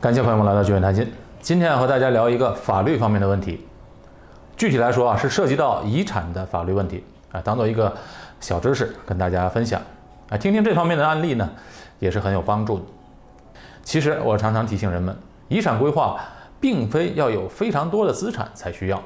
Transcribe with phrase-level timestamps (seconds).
[0.00, 1.12] 感谢朋友们来到聚远谈心。
[1.40, 3.66] 今天要和大家聊一个法律方面的问题，
[4.56, 7.92] 具体来说啊，是涉及到遗产的法律问题啊，当做一个
[8.38, 9.82] 小知识跟大家分享
[10.30, 11.50] 啊，听听这方面的案例呢，
[11.98, 12.84] 也是很有帮助的。
[13.82, 15.16] 其实我常常提醒人们，
[15.48, 16.16] 遗产规划
[16.60, 19.02] 并非要有非常多的资产才需要，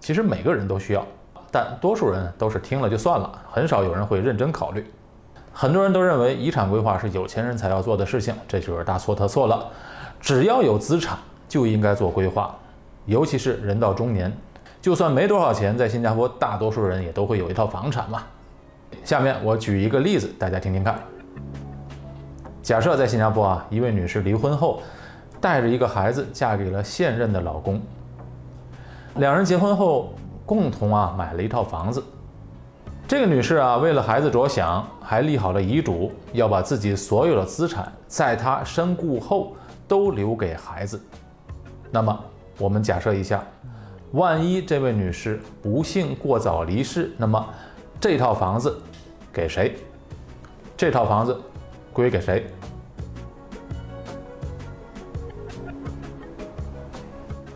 [0.00, 1.06] 其实每个人都需要，
[1.52, 4.84] 但多数人都是听了就算了，很少有人会认真考虑。
[5.52, 9.68] 很多人都认为遗产规划是有钱人才要做的事情，这就是大错特错了。
[10.22, 11.18] 只要有资产，
[11.48, 12.54] 就应该做规划，
[13.06, 14.32] 尤其是人到中年，
[14.80, 18.22] 就算没多少钱，在新加坡，大多数人也都会有一套房产嘛。
[19.04, 20.96] 下面我举一个例子，大家听听看。
[22.62, 24.80] 假设在新加坡啊，一位女士离婚后，
[25.40, 27.82] 带着一个孩子嫁给了现任的老公，
[29.16, 30.14] 两人结婚后
[30.46, 32.00] 共同啊买了一套房子。
[33.08, 39.56] 这个女士啊，为了孩子着想，还立好了遗嘱，要把自己所有的资产在她身故后。
[39.92, 40.98] 都留给孩子。
[41.90, 42.18] 那么，
[42.56, 43.44] 我们假设一下，
[44.12, 47.46] 万一这位女士不幸过早离世，那么
[48.00, 48.80] 这套房子
[49.30, 49.76] 给谁？
[50.78, 51.38] 这套房子
[51.92, 52.46] 归给谁？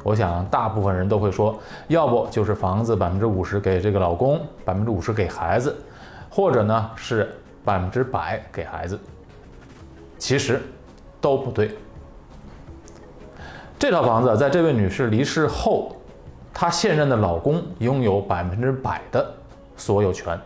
[0.05, 1.58] 我想，大部分人都会说，
[1.89, 5.74] 要不就是房子百分之五十给这个老公，百分之五十给孩子，
[6.28, 9.00] 或者呢是百分之百给孩子。
[10.18, 10.61] 其实
[11.18, 11.74] 都不对。
[13.78, 15.94] 这套房子在这位女士离世后，
[16.52, 19.34] 她现任的老公拥有百分之百的
[19.77, 20.38] 所有权，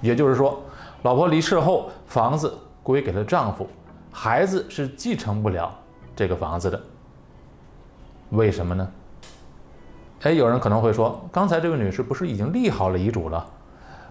[0.00, 0.60] 也就是说，
[1.02, 3.68] 老婆离世后，房子归给了丈夫，
[4.10, 5.72] 孩子是继承不了
[6.16, 6.80] 这个房子的。
[8.30, 8.88] 为什么呢？
[10.22, 13.46] 哎，有人可能会说，刚才这位女士不是已经立好了遗嘱了，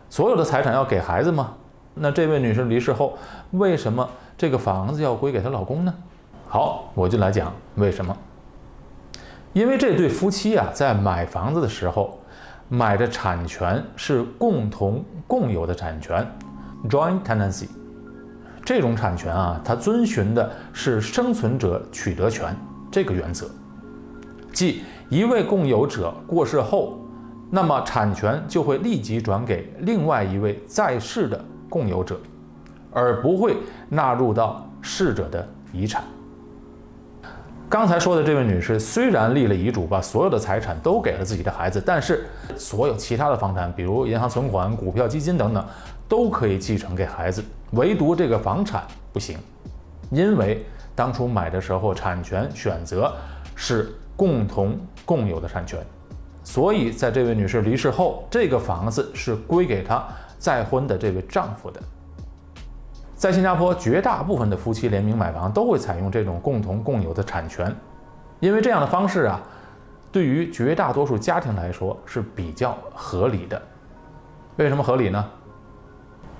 [0.10, 1.54] 所有的财产要给孩子吗？
[1.96, 3.18] 那这位女士离世后，
[3.52, 5.94] 为什么这个房子要归给她老公呢？
[6.48, 8.16] 好，我就来讲为什么。
[9.54, 12.20] 因为这对夫妻啊，在买房子的时候，
[12.70, 16.28] 买的产权是共同共有的产权
[16.90, 17.68] （joint tenancy）。
[18.66, 22.56] 这种产权啊，它遵循的是生存者取得权
[22.92, 23.48] 这个原则，
[24.52, 26.98] 即一位共有者过世后，
[27.52, 31.40] 那么产权就会立即转给另外一位在世的
[31.70, 32.20] 共有者，
[32.92, 33.58] 而不会
[33.90, 36.04] 纳入到逝者的遗产。
[37.74, 45.66] 刚才说的这位女士虽然立了遗嘱，把所有的财产都给了自己的孩子，但是所有其他的房产，比如银行存款、股票、基金等等，
[46.08, 49.40] 都可以继承给孩子，唯独这个房产不行，
[50.12, 50.64] 因为
[50.94, 53.12] 当初买的时候产权选择
[53.56, 55.84] 是共同共有的产权，
[56.44, 60.06] 所以在这位女士离世后，这个房子是归给她
[60.38, 61.82] 再婚的这位丈夫的。
[63.24, 67.74] 在新加坡，绝大部分的夫妻联名买房都会采用这种共同共有的产权，
[68.42, 69.42] 因为这样的方式啊，
[70.12, 73.62] 对于绝大多数家庭来说是比较合理的。
[74.58, 75.26] 为什么合理呢？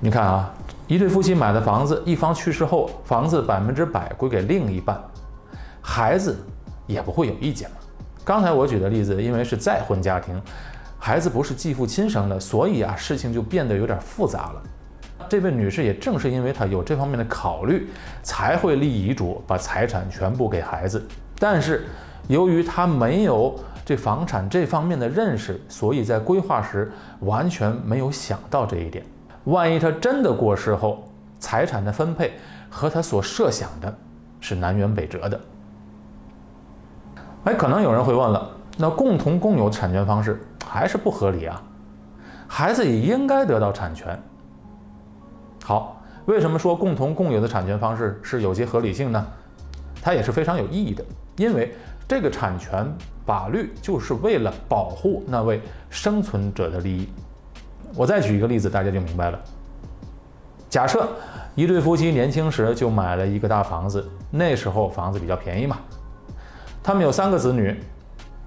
[0.02, 0.54] 你看啊，
[0.86, 5.02] 一对夫妻买的房子，一方去世后，房子百分之百归给另一半，
[5.82, 6.38] 孩子
[6.86, 7.78] 也不会有意见嘛。
[8.26, 10.38] 刚才我举的例子，因为是再婚家庭，
[11.00, 14.62] 孩子不是继父亲生的，所以啊，事情就变得有点复杂了。
[15.34, 17.90] 这位女士也正是因为她有这方面的考虑，
[18.22, 21.04] 才会立遗嘱把财产全部给孩子。
[21.40, 21.88] 但是，
[22.28, 26.92] 由于她没有这房产这方面的认识，所以在规划时
[27.22, 29.04] 完全没有想到这一点。
[29.46, 31.04] 万一她真的过世后，
[31.40, 32.34] 财产的分配
[32.70, 33.92] 和她所设想的
[34.40, 35.42] 是南辕北辙的。
[37.46, 41.60] 哎，可能有人会问了，那共同共有产权方式还是不合理啊？
[42.48, 44.16] 孩子也应该得到产权。
[45.64, 49.26] 好，为什么说共同共有的产权方式是有些合理性呢？
[50.02, 51.02] 它也是非常有意义的，
[51.38, 51.74] 因为
[52.06, 52.86] 这个产权
[53.26, 57.08] 法律就是为了保护那位生存者的利益。
[57.96, 59.40] 我再举一个例子，大家就明白了。
[60.70, 61.08] 假设
[61.56, 65.78] 一对夫妻年轻时就买了一个大房子，那时候房子比较便宜嘛。
[66.84, 67.82] 他们有三个子女，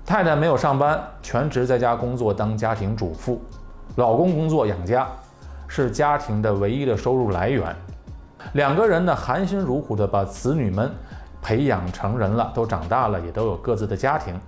[0.04, 3.40] 太太没有上班，全职在家工作当家庭主妇，
[3.94, 5.08] 老公工作养家。
[5.68, 7.74] 是家庭的唯一的收入来源，
[8.54, 10.90] 两个人呢含辛茹苦的把子女们
[11.42, 14.38] 培养成人了，都长大了，也都有各自的家庭。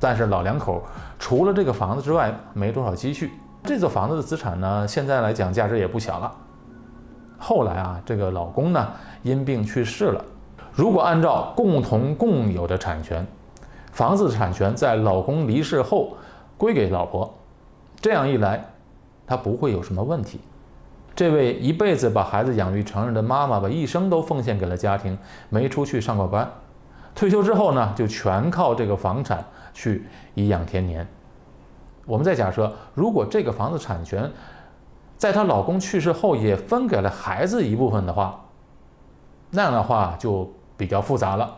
[0.00, 0.82] 但是老两口
[1.18, 3.32] 除了这个房子之外，没多少积蓄。
[3.64, 6.32] 这座房子的资产呢，现在来讲价值也不小了。
[7.38, 8.88] 后来啊，这个老公呢
[9.22, 10.24] 因病去世了。
[10.72, 13.26] 如果按照共同共有的产权，
[13.92, 16.16] 房子的产权在老公离世后
[16.56, 17.32] 归给老婆，
[18.00, 18.64] 这样一来。
[19.26, 20.40] 他不会有什么问题。
[21.18, 25.18] 这位一辈子把孩子养育成人的妈妈，把一生都奉献给了家庭，
[25.48, 26.48] 没出去上过班，
[27.12, 29.44] 退休之后呢，就全靠这个房产
[29.74, 31.04] 去颐养天年。
[32.06, 34.30] 我们再假设，如果这个房子产权
[35.16, 38.44] 在她老公去世后也分给了孩子一部分的话，
[39.50, 41.56] 那样的话就比较复杂了。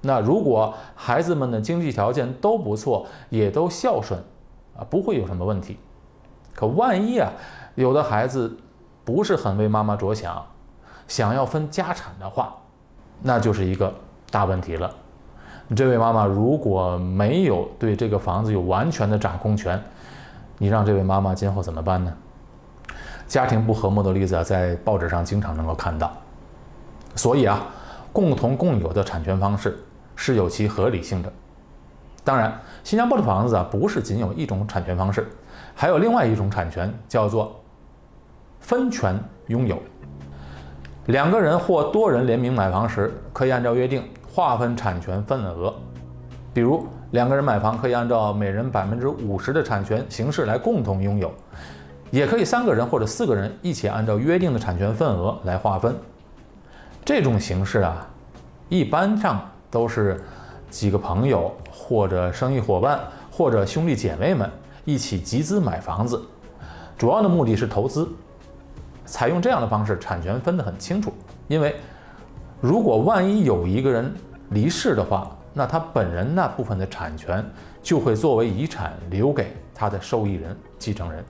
[0.00, 4.18] 那如果孩子们的经济条件都不错，也都孝顺，
[4.76, 5.78] 啊，不会有什么问题。
[6.52, 7.30] 可万一啊，
[7.76, 8.58] 有的孩子
[9.08, 10.44] 不是很为妈妈着想，
[11.06, 12.54] 想要分家产的话，
[13.22, 13.90] 那就是一个
[14.30, 14.94] 大问题了。
[15.74, 19.82] 这位妈妈如果没有对这个房子有完全的掌控权，
[20.58, 22.12] 你让这位妈妈今后怎么办呢？
[23.26, 26.12] 家庭不和睦的例子啊，在报纸上经常能够看到。
[27.14, 27.66] 所以啊，
[28.12, 29.78] 共同共有的产权方式。
[30.20, 31.32] 是有其合理性的。
[32.24, 35.26] 当然，新加坡的房子啊，不是仅有一种产权方式，
[35.76, 37.57] 还有另外一种产权叫做
[38.68, 39.82] 分权拥有。
[41.06, 45.74] 两个人或多人联名买房时，可以按照约定划分产权份额。
[46.52, 51.32] 比如，两个人买房可以按照每人百分之五十的产权形式来共同拥有，
[52.10, 55.96] 也可以三个人或者四个人一起按照约定的产权份额来划分。
[57.06, 58.06] 这种形式啊，
[58.68, 59.40] 一般上。
[59.70, 60.18] 都是
[60.70, 62.98] 几个朋友或者生意伙伴
[63.30, 64.50] 或者兄弟姐妹们
[64.86, 66.18] 一起集资买房子，
[66.96, 68.08] 主要的目的是投资。
[69.08, 71.12] 采用这样的方式，产权分得很清楚。
[71.46, 71.74] 因为
[72.60, 74.12] 如果万一有一个人
[74.50, 77.44] 离世的话，那他本人那部分的产权
[77.82, 81.24] 就会作为遗产留给他的受益人、继承人。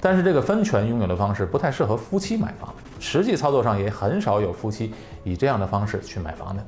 [0.00, 6.64] 但是这个分权拥有的方式不太适合夫妻买房，实际操作上也很少有夫妻以这样的方式去买房的。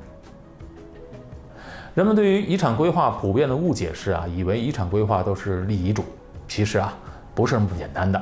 [1.93, 6.05] 人们对于遗产规划普遍的误解是啊，以为遗产规划都是立遗嘱，
[6.47, 6.93] 其实啊
[7.33, 8.21] 不是那么简单的，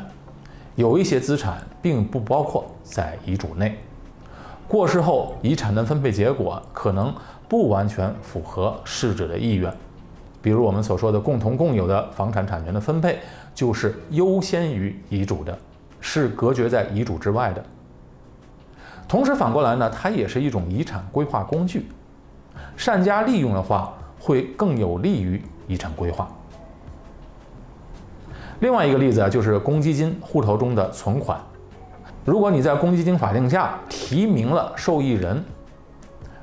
[0.76, 3.78] 有一些资产并不包括在遗嘱内，
[4.68, 7.14] 过世后遗产的分配结果可能
[7.48, 9.72] 不完全符合逝者的意愿。
[10.42, 13.20] 比如我们所说的共同共有的房产产权的分配，
[13.54, 15.58] 就是优先于遗嘱的，
[16.02, 17.64] 是隔绝在遗嘱之外的。
[19.08, 21.86] 同时反过来呢，它也是一种遗产规划工具，
[22.76, 26.28] 善加利用的话，会更有利于遗产规划。
[28.60, 31.40] 另外一个例子啊，就是公积金户头中的存款，
[32.26, 35.44] 如果你在公积金法定下提名了受益人，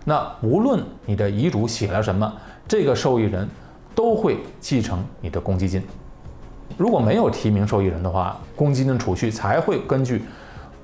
[0.05, 2.33] 那无论你的遗嘱写了什么，
[2.69, 3.49] 这个受益人。
[3.93, 5.83] 都会继承你的公积金。
[6.79, 10.23] 如果没有提名受益人的话，公积金储蓄才会根据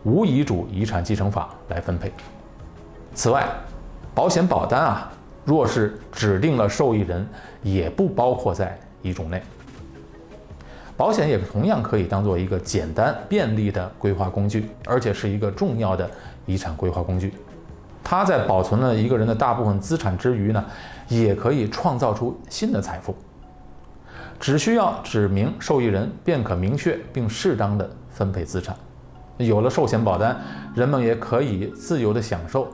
[0.03, 2.13] 无遗嘱遗产继承法来分配。
[3.15, 3.47] 此外，
[4.13, 5.11] 保险保单啊，
[5.45, 7.27] 若是指定了受益人，
[7.63, 9.41] 也不包括在遗嘱内。
[10.97, 16.11] 保险也同样可以当做一个简单便利的规划工具，而且是一个重要的
[16.47, 17.35] 遗产规划工具。
[18.03, 20.65] 它在保存了一个人的大部分资产之余呢，
[21.09, 23.15] 也可以创造出新的财富。
[24.39, 28.77] 只需要指明受益人，便可明确并适当的分配资产。
[29.39, 30.41] 有了寿险保单，
[30.75, 32.69] 人们也可以自由的享受，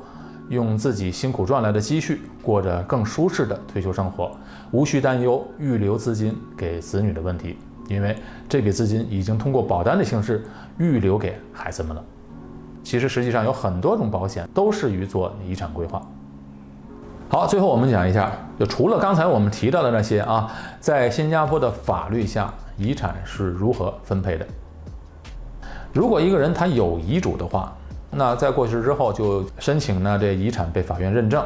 [0.48, 4.30] 用自己辛苦赚来的积蓄，过着更舒适的退休生活，
[4.70, 7.56] 无需担忧预留资金给子女的问题，
[7.88, 8.16] 因为
[8.48, 10.44] 这笔资金已经通过保单的形式
[10.78, 12.04] 预留给孩子们了。
[12.82, 16.02] 其实实际上有很多种保险都适于做遗产规划。
[17.28, 24.46] 好，最后我们讲一下，就除了刚才我们提到的那些啊，在新加坡的法律下，遗产是如何分配的。
[25.94, 27.72] 如果一个人他有遗嘱的话，
[28.10, 31.42] 那在过去之后就申请呢，这遗产被法院认证，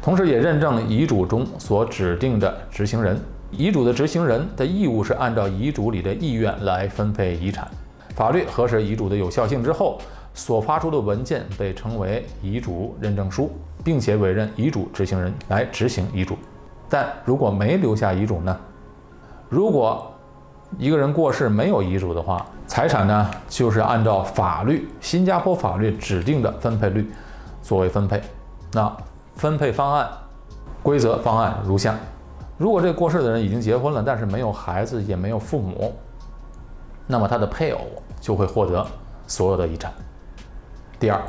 [0.00, 3.20] 同时也认证遗嘱中所指定的执行人。
[3.56, 7.68] 遗嘱的执行人的义务是按照遗嘱里的意愿来分配遗产。
[8.14, 9.98] 法律核实遗嘱的有效性之后。
[10.38, 13.50] 所发出的文件被称为遗嘱认证书，
[13.82, 16.36] 并且委任遗嘱执行人来执行遗嘱。
[16.90, 18.54] 但如果没留下遗嘱呢？
[19.48, 20.12] 如果
[20.76, 27.10] 一个人过世没有遗嘱的话，财产呢就是按照法律新加坡法律指定的分配率
[27.62, 28.20] 作为分配。
[28.72, 28.94] 那
[29.36, 30.06] 分配方案
[30.82, 31.94] 规则方案如下：
[32.58, 35.94] 如果这过世的人已经结婚了，但是没有孩子也没有父母，
[37.06, 37.80] 那么他的配偶
[38.20, 38.86] 就会获得
[39.26, 39.92] 所有的遗产。
[40.98, 41.20] 第二，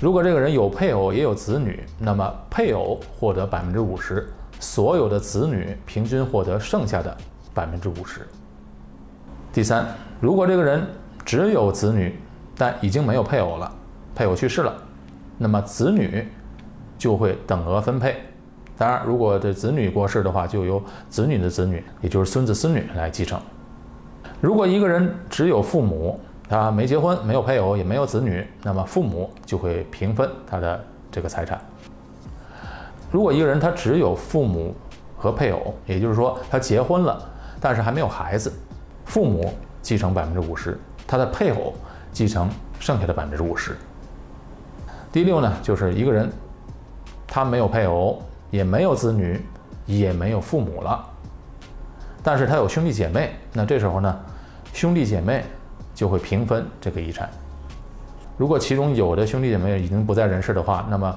[0.00, 4.26] 如果这个人有配偶也有子女，那么配偶获得百分之五十，
[4.58, 7.14] 所有的子女平均获得剩下的
[7.52, 8.26] 百分之五十。
[9.52, 9.86] 第三，
[10.18, 10.86] 如果这个人
[11.26, 12.18] 只有子女，
[12.56, 13.70] 但已经没有配偶了，
[14.14, 14.74] 配偶去世了，
[15.36, 16.26] 那么子女
[16.96, 18.16] 就会等额分配。
[18.76, 23.40] 当然，如果这子女过世的话，就由子女的子女，也就是孙子孙女来继承。
[24.40, 31.60] 如果一个人只有父母，他没结婚，没有配偶，也没有子女，那么父母就会平分他的这个财产。
[33.10, 34.74] 如果一个人他只有父母
[35.16, 37.18] 和配偶，也就是说他结婚了，
[37.60, 38.52] 但是还没有孩子，
[39.04, 40.76] 父母继承百分之五十，
[41.06, 41.72] 他的配偶
[42.10, 42.50] 继承
[42.80, 43.76] 剩下的百分之五十。
[45.12, 46.28] 第六呢，就是一个人
[47.26, 48.20] 他没有配偶，
[48.54, 49.40] 也没有子女，
[49.84, 51.04] 也没有父母了，
[52.22, 54.16] 但是他有兄弟姐妹，那这时候呢，
[54.72, 55.42] 兄弟姐妹
[55.92, 57.28] 就会平分这个遗产。
[58.36, 61.12] 如果其中有的兄弟姐妹已经不在人世的话，那么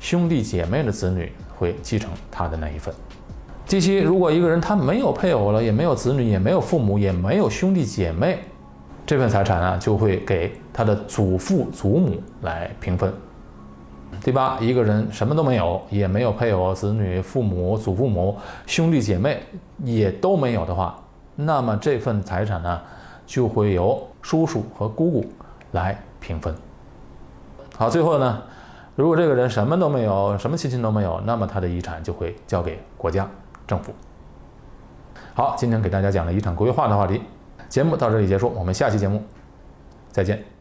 [0.00, 2.94] 兄弟姐妹的子女会继承他的那一份。
[3.66, 8.40] 第七，如果一个人他没有配偶了，也没有子女，也没有父母，也没有兄弟姐妹，
[9.06, 13.10] 这份财产啊就会给他的祖父祖母来平分。
[14.22, 19.42] 第八，一个人什么都没有，也没有配偶、子女、父母、祖父母、兄弟姐妹
[19.82, 20.96] 也都没有的话，
[21.34, 22.80] 那么这份财产呢
[23.26, 25.26] 就会由叔叔和姑姑
[25.72, 26.54] 来平分。
[27.76, 28.42] 好，最后呢，
[28.94, 33.28] 如果这个人什么都没有，什么亲戚都没有，那么他的遗产就会交给国家
[33.66, 33.92] 政府。
[35.34, 37.20] 好，今天给大家讲了遗产规划的话题，
[37.68, 39.20] 节目到这里结束，我们下期节目
[40.12, 40.51] 再见。